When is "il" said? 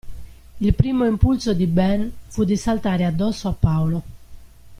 0.61-0.73